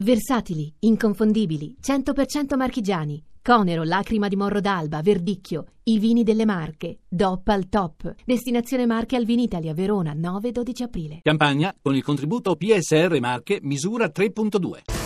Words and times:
Versatili, 0.00 0.72
inconfondibili, 0.80 1.74
100% 1.82 2.56
marchigiani. 2.56 3.20
Conero, 3.42 3.82
Lacrima 3.82 4.28
di 4.28 4.36
Morro 4.36 4.60
d'Alba, 4.60 5.00
Verdicchio, 5.00 5.64
i 5.84 5.98
vini 5.98 6.22
delle 6.22 6.44
Marche, 6.44 7.00
DOP 7.08 7.48
al 7.48 7.68
top. 7.68 8.14
Destinazione 8.24 8.86
Marche 8.86 9.16
al 9.16 9.24
Vinitalia, 9.24 9.74
Verona, 9.74 10.14
9-12 10.14 10.82
aprile. 10.82 11.20
Campagna 11.22 11.74
con 11.82 11.96
il 11.96 12.04
contributo 12.04 12.54
PSR 12.54 13.18
Marche 13.18 13.58
misura 13.62 14.06
3.2. 14.06 14.97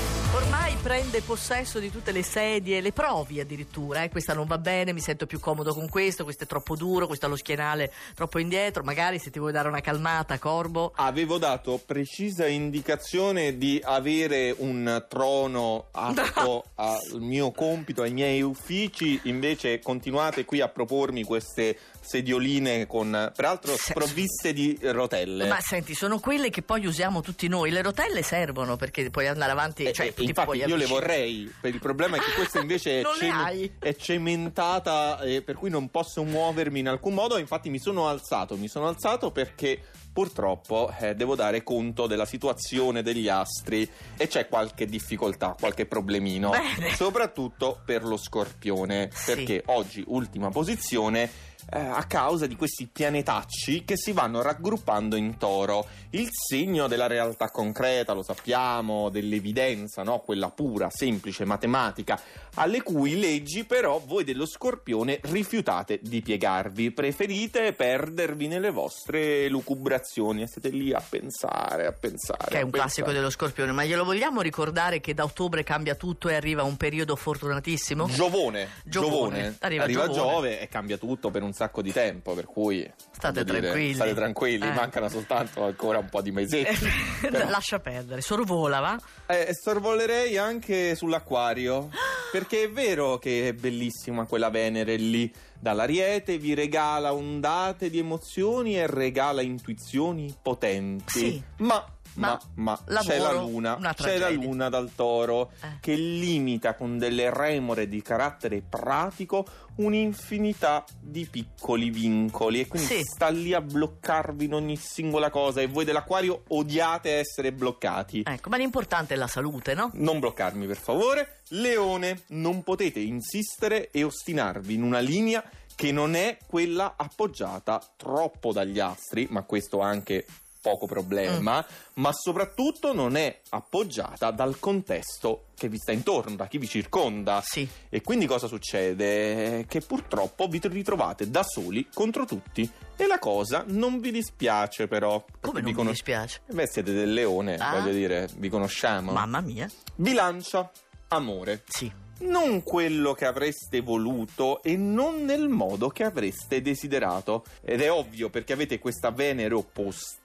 Prende 0.83 1.23
possesso 1.23 1.79
di 1.79 1.93
tutte 1.93 2.11
le 2.11 2.25
sedie, 2.25 2.81
le 2.81 2.91
provi 2.91 3.39
addirittura. 3.39 4.03
Eh. 4.03 4.11
Questa 4.11 4.35
non 4.35 4.49
va 4.49 4.59
bene, 4.59 4.93
mi 4.93 4.99
sento 4.99 5.27
più 5.27 5.39
comodo 5.39 5.73
con 5.73 5.89
questo, 5.89 6.25
questo 6.25 6.43
è 6.43 6.47
troppo 6.49 6.75
duro, 6.75 7.07
questo 7.07 7.27
ha 7.27 7.29
lo 7.29 7.37
schienale 7.37 7.93
troppo 8.17 8.41
indietro. 8.41 8.83
Magari 8.83 9.21
se 9.21 9.31
ti 9.31 9.39
vuoi 9.39 9.53
dare 9.53 9.69
una 9.69 9.81
calmata, 9.81 10.41
Corbo. 10.41 10.91
Avevo 10.97 11.39
dato 11.39 11.81
precisa 11.87 12.49
indicazione 12.49 13.57
di 13.57 13.81
avere 13.81 14.53
un 14.59 15.07
trono 15.09 15.87
atto 15.93 16.65
al 16.75 16.99
mio 17.21 17.53
compito, 17.53 18.03
ai 18.03 18.13
miei 18.13 18.43
uffici, 18.43 19.21
invece 19.25 19.79
continuate 19.79 20.45
qui 20.45 20.61
a 20.61 20.69
propormi 20.69 21.23
queste 21.23 21.79
sedioline 22.01 22.89
con 22.89 23.31
peraltro 23.35 23.77
sprovviste 23.77 24.53
di 24.53 24.77
rotelle. 24.83 25.47
Ma 25.47 25.61
senti, 25.61 25.95
sono 25.95 26.19
quelle 26.19 26.51
che 26.51 26.63
poi 26.63 26.85
usiamo 26.85 27.21
tutti 27.21 27.47
noi. 27.47 27.71
Le 27.71 27.83
rotelle 27.83 28.23
servono 28.23 28.77
perché 28.77 29.09
puoi 29.11 29.29
andare 29.29 29.53
avanti. 29.53 29.85
Eh, 29.85 29.93
cioè, 29.93 30.13
eh, 30.15 30.23
infatti, 30.25 30.59
io 30.59 30.72
le 30.77 30.87
vorrei. 30.87 31.53
Il 31.63 31.79
problema 31.79 32.17
è 32.17 32.21
che 32.21 32.33
questa 32.35 32.61
invece 32.63 33.01
è, 33.01 33.05
cem- 33.19 33.79
è, 33.79 33.95
cementata, 33.95 35.21
eh, 35.21 35.43
per 35.43 35.57
cui 35.57 35.71
non 35.71 35.91
posso 35.91 36.23
muovermi 36.25 36.81
in 36.81 36.89
alcun 36.89 37.15
modo. 37.15 37.39
Infatti, 37.39 37.71
mi 37.71 37.79
sono 37.79 38.09
alzato. 38.09 38.57
Mi 38.57 38.69
sono 38.69 38.89
alzato 38.89 39.31
perché 39.31 39.81
purtroppo 40.13 40.93
eh, 41.01 41.15
devo 41.15 41.35
dare 41.35 41.63
conto 41.63 42.07
della 42.07 42.27
situazione 42.27 43.03
degli 43.03 43.29
astri 43.29 43.89
e 44.17 44.29
c'è 44.29 44.47
qualche 44.47 44.85
difficoltà, 44.85 45.57
qualche 45.59 45.87
problemino, 45.87 46.51
Bene. 46.51 46.95
soprattutto 46.95 47.81
per 47.85 48.05
lo 48.05 48.17
scorpione, 48.17 49.09
sì. 49.13 49.35
perché 49.35 49.63
oggi 49.67 50.05
ultima 50.07 50.51
posizione 50.51 51.31
eh, 51.71 51.79
a 51.79 52.05
causa 52.05 52.47
di 52.47 52.57
questi 52.57 52.87
pianetacci 52.87 53.85
che 53.85 53.97
si 53.97 54.13
vanno 54.13 54.43
raggruppando 54.43 55.17
in 55.17 55.37
toro. 55.39 55.87
Il 56.11 56.29
segno 56.31 56.89
della 56.89 57.07
realtà 57.07 57.51
concreta, 57.51 58.13
lo 58.13 58.23
sappiamo, 58.23 59.09
dell'evidenza, 59.09 60.03
no? 60.03 60.21
quella 60.21 60.51
pura, 60.51 60.89
semplice, 60.91 61.45
matematica, 61.45 62.21
alle 62.55 62.83
cui 62.83 63.19
leggi 63.19 63.65
però 63.65 64.01
voi 64.05 64.25
dello 64.25 64.47
scorpione 64.47 65.21
rifiutate 65.23 66.01
di 66.03 66.21
piegarvi, 66.21 66.91
preferite 66.91 67.73
perdervi 67.73 68.47
nelle 68.47 68.71
vostre 68.71 69.49
lucubrazioni 69.49 70.43
e 70.43 70.49
siete 70.49 70.69
lì 70.69 70.93
a 70.93 71.03
pensare, 71.07 71.87
a 71.87 71.93
pensare. 71.93 72.51
Che 72.51 72.59
è 72.59 72.63
un 72.63 72.71
pensare. 72.71 72.71
classico 72.71 73.13
dello 73.13 73.31
scorpione, 73.31 73.73
ma 73.73 73.85
glielo 73.85 74.05
vogliamo 74.05 74.41
ricordare 74.41 75.01
che 75.01 75.15
da 75.15 75.25
ottobre 75.25 75.63
cambia 75.63 75.95
tutto 75.95 76.29
e 76.29 76.35
arriva 76.35 76.63
un 76.63 76.77
periodo 76.77 77.17
fortunatissimo? 77.17 78.07
Giovone, 78.09 78.69
Giovone. 78.85 79.11
giovone. 79.11 79.57
Arriva 79.61 79.83
Arriva, 79.85 80.07
Giovone. 80.09 80.33
Giove 80.33 80.61
e 80.61 80.69
cambia 80.69 80.97
tutto 80.97 81.31
per 81.31 81.43
un 81.43 81.52
sacco 81.53 81.83
di 81.83 81.93
tempo, 81.93 82.35
per 82.35 82.47
cui 82.47 82.91
State 83.13 83.41
voglio 83.41 83.53
dire, 83.53 83.61
tranquilli. 83.69 83.95
state 83.95 84.15
tranquilli, 84.15 84.67
Eh. 84.67 84.73
mancano 84.73 85.09
soltanto 85.09 85.65
ancora 85.65 85.99
un 85.99 86.09
po' 86.09 86.21
di 86.23 86.31
mesetti. 86.33 86.87
Però- 87.23 87.49
Lascia 87.49 87.79
perdere, 87.81 88.21
sorvola, 88.21 88.81
va? 88.81 88.99
Eh, 89.27 89.49
sorvolerei 89.55 90.37
anche 90.39 90.95
sull'acquario. 90.95 91.91
Perché 92.33 92.65
è 92.65 92.71
vero 92.71 93.19
che 93.19 93.49
è 93.49 93.53
bellissima 93.53 94.25
quella 94.27 94.49
Venere 94.51 94.97
lì. 94.97 95.31
Dall'Ariete 95.59 96.39
vi 96.39 96.55
regala 96.55 97.13
ondate 97.15 97.89
di 97.91 97.99
emozioni 97.99 98.77
e 98.79 98.87
regala 98.87 99.43
intuizioni 99.43 100.35
potenti. 100.43 101.19
Sì. 101.19 101.43
Ma, 101.59 101.85
Ma, 102.15 102.39
ma, 102.57 102.79
ma 102.89 103.01
c'è 103.01 103.19
la 103.19 103.33
luna, 103.33 103.75
una 103.77 103.95
c'è 103.95 104.19
la 104.19 104.29
luna 104.29 104.69
dal 104.69 104.91
toro 104.95 105.53
Eh. 105.63 105.79
che 105.81 105.95
limita 105.95 106.75
con 106.75 106.99
delle 106.99 107.31
remore 107.33 107.89
di 107.89 108.03
carattere 108.03 108.61
pratico 108.61 109.47
un'infinità 109.77 110.85
di 111.01 111.27
piccoli 111.31 111.91
vincoli 111.91 112.61
e 112.61 112.67
quindi 112.67 112.89
Sì. 112.97 113.01
sta 113.03 113.29
lì 113.29 113.55
a 113.55 113.61
bloccarvi 113.61 114.45
in 114.45 114.55
ogni 114.55 114.77
singola 114.77 115.31
cosa 115.31 115.61
e 115.61 115.67
voi 115.69 115.85
dell'acquario 115.85 116.43
odiate 116.49 117.13
essere 117.19 117.53
bloccati. 117.53 118.23
Ecco, 118.27 118.49
ma 118.51 118.57
l'importante 118.57 119.15
è 119.15 119.17
la 119.17 119.27
salute, 119.27 119.75
no? 119.75 119.91
Non 119.95 120.19
bloccarmi 120.21 120.67
per 120.67 120.77
favore. 120.79 121.41
Leone, 121.49 122.23
non 122.29 122.63
potete 122.63 123.01
insistere 123.01 123.91
e 123.91 124.03
ostinarvi 124.05 124.75
in 124.75 124.83
una 124.83 124.99
linea 125.01 125.43
che 125.75 125.91
non 125.93 126.15
è 126.15 126.37
quella 126.47 126.95
appoggiata 126.97 127.81
troppo 127.97 128.53
dagli 128.53 128.79
astri, 128.79 129.27
ma 129.31 129.43
questo 129.43 129.81
anche 129.81 130.27
poco 130.63 130.87
problema, 130.87 131.65
ma 131.95 132.11
soprattutto 132.13 132.95
non 132.95 133.17
è 133.17 133.41
appoggiata 133.51 134.31
dal 134.31 134.59
contesto 134.61 135.47
che 135.57 135.69
vi 135.69 135.77
sta 135.77 135.91
intorno, 135.93 136.37
da 136.37 136.47
chi 136.47 136.57
vi 136.59 136.69
circonda. 136.69 137.43
Sì. 137.45 137.69
E 137.89 138.01
quindi 138.01 138.27
cosa 138.27 138.47
succede? 138.47 139.67
Che 139.69 139.81
purtroppo 139.81 140.47
vi 140.47 140.61
ritrovate 140.63 141.29
da 141.29 141.43
soli 141.43 141.89
contro 141.93 142.25
tutti 142.25 142.69
e 142.97 143.07
la 143.07 143.19
cosa 143.19 143.65
non 143.67 143.99
vi 144.01 144.13
dispiace 144.13 144.87
però. 144.87 145.23
Come 145.41 145.61
non 145.61 145.71
vi 145.71 145.77
conos- 145.77 145.93
dispiace? 145.93 146.41
Eh 146.49 146.55
Beh, 146.55 146.69
siete 146.69 146.93
del 146.93 147.13
leone, 147.13 147.57
Ah. 147.57 147.81
voglio 147.81 147.93
dire, 147.93 148.29
vi 148.37 148.49
conosciamo. 148.49 149.13
Mamma 149.13 149.41
mia. 149.41 149.69
Bilancia, 149.97 150.71
amore. 151.09 151.63
Sì. 151.67 151.91
Non 152.21 152.63
quello 152.63 153.15
che 153.15 153.25
avreste 153.25 153.81
voluto 153.81 154.63
e 154.63 154.77
non 154.77 155.25
nel 155.25 155.49
modo 155.49 155.89
che 155.89 156.05
avreste 156.05 156.61
desiderato. 156.63 157.45
Ed 157.63 157.81
è 157.81 157.91
ovvio 157.91 158.31
perché 158.31 158.53
avete 158.53 158.79
questa 158.79 159.11
Venere 159.11 159.55
opposta. 159.55 160.21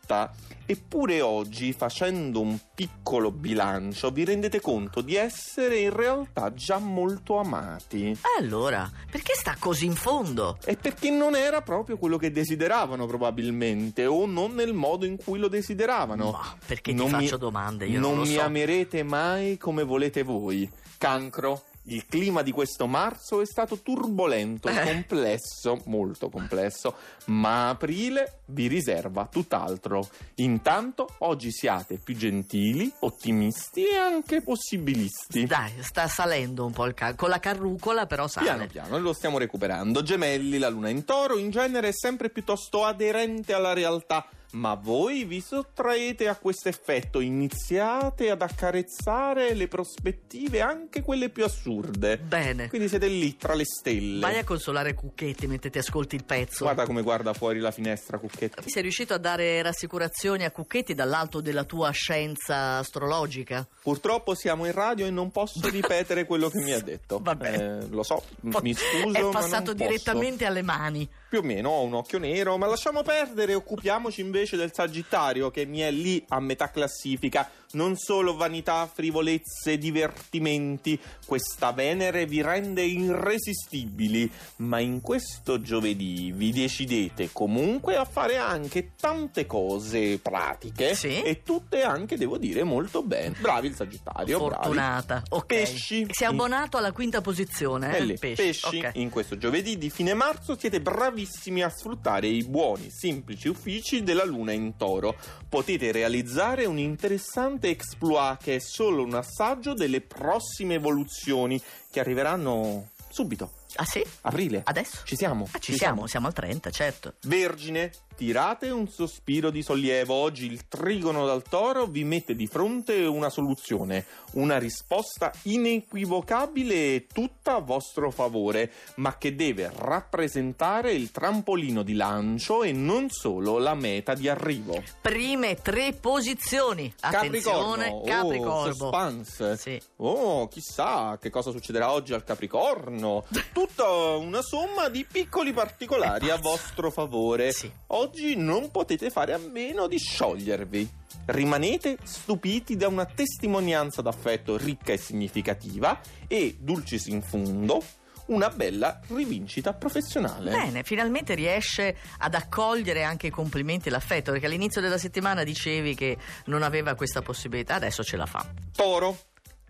Eppure 0.69 1.21
oggi, 1.21 1.71
facendo 1.71 2.41
un 2.41 2.57
piccolo 2.75 3.31
bilancio, 3.31 4.09
vi 4.11 4.25
rendete 4.25 4.59
conto 4.59 4.99
di 5.01 5.15
essere 5.15 5.79
in 5.79 5.95
realtà 5.95 6.53
già 6.53 6.77
molto 6.77 7.37
amati. 7.37 8.17
Allora, 8.37 8.89
perché 9.09 9.33
sta 9.33 9.55
così 9.57 9.85
in 9.85 9.95
fondo? 9.95 10.57
E 10.65 10.75
perché 10.75 11.09
non 11.09 11.35
era 11.35 11.61
proprio 11.61 11.97
quello 11.97 12.17
che 12.17 12.31
desideravano, 12.31 13.05
probabilmente, 13.05 14.05
o 14.05 14.25
non 14.25 14.55
nel 14.55 14.73
modo 14.73 15.05
in 15.05 15.15
cui 15.15 15.39
lo 15.39 15.47
desideravano. 15.47 16.31
Ma 16.31 16.57
perché 16.65 16.91
ti 16.91 16.97
Non 16.97 17.11
mi- 17.11 17.23
faccio 17.23 17.37
domande? 17.37 17.85
Io 17.85 17.99
non, 18.01 18.15
lo 18.15 18.21
mi 18.23 18.33
so. 18.33 18.41
amerete 18.41 19.03
mai 19.03 19.57
come 19.57 19.83
volete 19.83 20.23
voi. 20.23 20.69
Cancro. 20.97 21.63
Il 21.89 22.05
clima 22.05 22.41
di 22.41 22.51
questo 22.51 22.85
marzo 22.85 23.39
è 23.39 23.45
stato 23.45 23.77
turbolento, 23.77 24.67
complesso, 24.83 25.81
molto 25.85 26.29
complesso, 26.29 26.93
ma 27.27 27.69
aprile 27.69 28.41
vi 28.47 28.67
riserva 28.67 29.25
tutt'altro. 29.31 29.96
Intanto 30.35 31.15
oggi 31.19 31.51
siate 31.51 31.97
più 31.97 32.15
gentili, 32.15 32.91
ottimisti 32.99 33.85
e 33.85 33.95
anche 33.95 34.41
possibilisti. 34.41 35.45
Dai, 35.45 35.71
sta 35.81 36.07
salendo 36.07 36.65
un 36.65 36.71
po' 36.71 36.85
il 36.85 36.93
cal- 36.93 37.15
Con 37.15 37.29
la 37.29 37.39
carrucola 37.39 38.05
però 38.05 38.27
sale. 38.27 38.45
Piano 38.45 38.67
piano, 38.67 38.99
lo 38.99 39.13
stiamo 39.13 39.37
recuperando. 39.37 40.03
Gemelli, 40.03 40.57
la 40.57 40.69
luna 40.69 40.89
in 40.89 41.05
toro, 41.05 41.37
in 41.37 41.49
genere 41.49 41.89
è 41.89 41.93
sempre 41.93 42.29
piuttosto 42.29 42.83
aderente 42.83 43.53
alla 43.53 43.73
realtà. 43.73 44.25
Ma 44.51 44.75
voi 44.75 45.25
vi 45.25 45.41
sottraete 45.41 46.27
a 46.29 46.35
questo 46.37 46.69
effetto, 46.69 47.19
iniziate 47.19 48.29
ad 48.29 48.41
accarezzare 48.41 49.53
le 49.53 49.67
prospettive, 49.67 50.61
anche 50.61 51.01
quelle 51.01 51.29
più 51.29 51.43
assurde. 51.43 52.17
Bene. 52.17 52.69
Quindi 52.69 52.87
siete 52.87 53.07
lì 53.07 53.35
tra 53.35 53.53
le 53.53 53.65
stelle. 53.65 54.21
Vai 54.21 54.37
a 54.37 54.45
consolare 54.45 54.93
Cucchetti 54.93 55.47
mentre 55.47 55.69
ti 55.69 55.79
ascolti 55.79 56.15
il 56.15 56.23
pezzo. 56.23 56.63
Guarda 56.63 56.85
come 56.85 57.01
guarda 57.01 57.33
fuori 57.33 57.59
la 57.59 57.71
finestra, 57.71 58.17
Cucchetti. 58.17 58.69
Sei 58.69 58.81
riuscito 58.81 59.13
a 59.13 59.17
dare 59.17 59.61
rassicurazioni 59.61 60.45
a 60.45 60.51
Cucchetti 60.51 60.93
dall'alto 60.93 61.41
della 61.41 61.65
tua 61.65 61.91
scienza 61.91 62.77
astrologica? 62.77 63.67
Purtroppo 63.83 64.33
siamo 64.33 64.65
in 64.65 64.71
radio 64.71 65.05
e 65.05 65.11
non 65.11 65.29
posso 65.29 65.59
ripetere 65.69 66.25
quello 66.25 66.49
che 66.49 66.61
mi 66.61 66.71
ha 66.71 66.81
detto. 66.81 67.19
Va 67.21 67.35
bene. 67.35 67.79
Eh, 67.83 67.87
lo 67.89 68.03
so, 68.03 68.23
mi 68.41 68.73
scuso. 68.73 69.17
È 69.17 69.29
passato 69.29 69.73
non 69.73 69.75
posso. 69.75 69.89
direttamente 69.89 70.45
alle 70.45 70.61
mani. 70.61 71.07
Più 71.29 71.39
o 71.39 71.41
meno 71.41 71.69
ho 71.69 71.83
un 71.83 71.95
occhio 71.95 72.17
nero, 72.19 72.57
ma 72.57 72.67
lasciamo 72.67 73.03
perdere, 73.03 73.53
occupiamoci 73.53 74.21
invece 74.21 74.36
del 74.45 74.71
Sagittario 74.73 75.49
che 75.49 75.65
mi 75.65 75.79
è 75.79 75.89
lì 75.91 76.23
a 76.29 76.39
metà 76.39 76.69
classifica. 76.69 77.49
Non 77.71 77.97
solo 77.97 78.35
vanità, 78.35 78.89
frivolezze, 78.91 79.77
divertimenti, 79.77 80.97
questa 81.25 81.73
Venere 81.73 82.25
vi 82.25 82.41
rende 82.41 82.83
irresistibili, 82.83 84.29
ma 84.57 84.79
in 84.79 85.01
questo 85.01 85.59
giovedì 85.61 86.31
vi 86.33 86.51
decidete 86.51 87.29
comunque 87.33 87.95
a 87.95 88.05
fare 88.05 88.37
anche 88.37 88.91
tante 88.99 89.45
cose 89.45 90.17
pratiche 90.19 90.95
Sì. 90.95 91.21
e 91.21 91.43
tutte 91.43 91.81
anche, 91.83 92.17
devo 92.17 92.37
dire, 92.37 92.63
molto 92.63 93.03
bene. 93.03 93.35
Bravi 93.39 93.67
il 93.67 93.75
Sagittario, 93.75 94.37
bravi. 94.37 94.53
Fortunata. 94.53 95.23
Ok. 95.29 95.45
Pesci. 95.47 96.07
Si 96.09 96.23
è 96.23 96.27
abbonato 96.27 96.77
alla 96.77 96.91
quinta 96.93 97.19
posizione, 97.21 97.95
E 97.97 97.99
eh? 98.01 98.05
lì, 98.05 98.17
pesci, 98.17 98.77
Ok. 98.79 98.91
in 98.95 99.09
questo 99.09 99.37
giovedì 99.37 99.77
di 99.77 99.89
fine 99.89 100.13
marzo 100.13 100.57
siete 100.57 100.79
bravissimi 100.81 101.63
a 101.63 101.69
sfruttare 101.69 102.27
i 102.27 102.43
buoni, 102.43 102.89
semplici 102.91 103.47
uffici 103.49 104.03
della 104.03 104.23
luna 104.27 104.51
in 104.51 104.77
toro. 104.77 105.15
Potete 105.49 105.91
realizzare 105.91 106.65
un 106.65 106.77
interessante 106.77 107.69
exploit 107.69 108.37
che 108.41 108.55
è 108.55 108.59
solo 108.59 109.03
un 109.03 109.15
assaggio 109.15 109.73
delle 109.73 110.01
prossime 110.01 110.75
evoluzioni 110.75 111.61
che 111.89 111.99
arriveranno 111.99 112.91
subito. 113.09 113.51
Ah 113.75 113.85
sì? 113.85 114.03
Aprile. 114.21 114.61
Adesso? 114.63 115.01
Ci 115.03 115.15
siamo. 115.15 115.47
Ah, 115.51 115.59
ci 115.59 115.75
siamo, 115.75 116.07
siamo 116.07 116.27
al 116.27 116.33
30, 116.33 116.69
certo. 116.71 117.13
Vergine, 117.21 117.91
tirate 118.17 118.71
un 118.71 118.89
sospiro 118.89 119.51
di 119.51 119.61
sollievo. 119.61 120.15
Oggi 120.15 120.47
il 120.47 120.67
trigono 120.67 121.27
dal 121.27 121.43
toro 121.43 121.85
vi 121.85 122.03
mette 122.03 122.35
di 122.35 122.47
fronte 122.47 123.05
una 123.05 123.29
soluzione, 123.29 124.05
una 124.33 124.57
risposta 124.57 125.31
inequivocabile 125.43 126.95
e 126.95 127.07
tutta 127.13 127.55
a 127.55 127.59
vostro 127.59 128.09
favore, 128.09 128.71
ma 128.95 129.17
che 129.17 129.35
deve 129.35 129.71
rappresentare 129.73 130.93
il 130.93 131.11
trampolino 131.11 131.83
di 131.83 131.93
lancio 131.93 132.63
e 132.63 132.71
non 132.71 133.09
solo 133.11 133.59
la 133.59 133.75
meta 133.75 134.15
di 134.15 134.27
arrivo. 134.27 134.81
Prime 134.99 135.55
tre 135.61 135.93
posizioni. 135.93 136.91
Attenzione, 137.01 137.83
Capricorno. 137.85 138.01
Capricorno. 138.03 138.53
Oh, 138.57 138.73
suspense. 138.73 139.57
Sì. 139.57 139.81
Oh, 139.97 140.47
chissà 140.47 141.19
che 141.21 141.29
cosa 141.29 141.51
succederà 141.51 141.91
oggi 141.91 142.13
al 142.13 142.23
Capricorno. 142.23 143.25
Tutta 143.53 143.87
una 144.15 144.41
somma 144.41 144.89
di 144.89 145.05
piccoli 145.05 145.53
particolari 145.53 146.31
a 146.31 146.37
vostro 146.37 146.89
favore. 146.89 147.51
Sì. 147.51 147.71
Oggi 147.87 148.05
non 148.35 148.71
potete 148.71 149.09
fare 149.09 149.33
a 149.33 149.37
meno 149.37 149.87
di 149.87 149.97
sciogliervi. 149.97 150.89
Rimanete 151.25 151.97
stupiti 152.03 152.75
da 152.75 152.87
una 152.87 153.05
testimonianza 153.05 154.01
d'affetto 154.01 154.57
ricca 154.57 154.93
e 154.93 154.97
significativa 154.97 155.99
e, 156.27 156.57
dulcis 156.59 157.07
in 157.07 157.21
fundo, 157.21 157.83
una 158.27 158.49
bella 158.49 158.99
rivincita 159.07 159.73
professionale. 159.73 160.51
Bene, 160.51 160.83
finalmente 160.83 161.35
riesce 161.35 161.95
ad 162.17 162.33
accogliere 162.33 163.03
anche 163.03 163.27
i 163.27 163.29
complimenti 163.29 163.87
e 163.87 163.91
l'affetto, 163.91 164.31
perché 164.31 164.47
all'inizio 164.47 164.81
della 164.81 164.97
settimana 164.97 165.43
dicevi 165.43 165.95
che 165.95 166.17
non 166.45 166.63
aveva 166.63 166.95
questa 166.95 167.21
possibilità, 167.21 167.75
adesso 167.75 168.03
ce 168.03 168.17
la 168.17 168.25
fa. 168.25 168.45
Toro, 168.73 169.17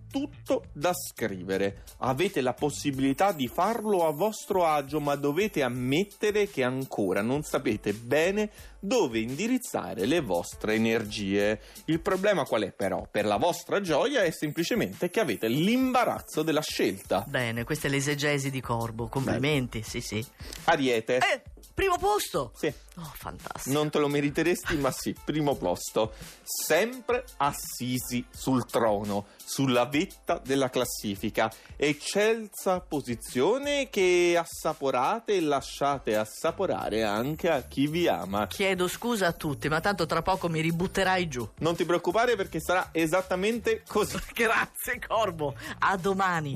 tutto 0.10 0.66
da 0.74 0.94
scrivere. 0.94 1.84
Avete 2.00 2.42
la 2.42 2.54
possibilità 2.54 3.32
di 3.32 3.48
farlo 3.48 4.06
a 4.06 4.12
vostro 4.12 4.66
agio, 4.66 5.00
ma 5.00 5.16
dovete 5.16 5.64
ammettere 5.64 6.48
che 6.48 6.64
ancora 6.64 7.22
non 7.22 7.44
sapete 7.44 7.94
bene 7.94 8.50
dove 8.80 9.20
indirizzare 9.20 10.06
le 10.06 10.22
vostre 10.22 10.76
energie. 10.76 11.60
Il 11.86 12.00
problema 12.00 12.46
qual 12.46 12.64
è 12.64 12.72
però? 12.72 13.08
Per 13.10 13.26
la 13.26 13.38
vostra 13.38 13.82
gioia 13.82 14.24
è 14.24 14.32
semplicemente 14.32 15.10
che 15.10 15.20
avete 15.20 15.48
l'imbarazzo 15.48 16.44
della 16.44 16.62
scelta. 16.62 17.26
Bene, 17.28 17.64
questa 17.64 17.88
è 17.88 17.90
l'esegesi 17.90 18.50
di 18.50 18.62
Corbo, 18.62 19.08
complimenti, 19.08 19.84
sì 19.84 20.02
sì. 20.02 20.26
Ariete. 20.66 21.18
Eh, 21.18 21.42
primo 21.78 22.00
posto! 22.00 22.54
Sì. 22.56 22.74
Oh, 22.96 23.12
fantastico. 23.14 23.78
Non 23.78 23.92
te 23.92 24.00
lo 24.00 24.08
meriteresti, 24.08 24.76
ma 24.78 24.90
sì, 24.90 25.16
primo 25.24 25.54
posto. 25.56 26.14
Sempre 26.42 27.24
assisi 27.38 28.26
sul 28.32 28.66
trono, 28.66 29.28
sulla 29.46 29.86
vetta 29.86 30.42
della 30.44 30.72
classifica. 30.72 31.54
Eccelsa 31.76 32.80
posizione 32.80 33.90
che 33.92 34.36
assaporate 34.36 35.36
e 35.36 35.42
lasciate 35.42 36.16
assaporare 36.16 37.04
anche 37.04 37.52
a 37.52 37.62
chi 37.62 37.86
vi 37.86 38.08
ama. 38.08 38.48
Chiedo 38.48 38.88
scusa 38.88 39.28
a 39.28 39.34
tutti, 39.34 39.70
ma 39.70 39.80
tanto 39.80 40.08
tra 40.08 40.24
poco 40.24 40.50
mi 40.50 40.62
ributterai 40.62 41.28
giù. 41.28 41.48
Non 41.60 41.76
ti 41.76 41.86
preoccupare 41.86 42.36
perché 42.36 42.60
sarà 42.60 42.90
esattamente 42.92 43.84
così. 43.88 44.18
Grazie 44.34 45.00
Corbo, 45.06 45.54
a 45.78 45.96
domani. 45.96 46.56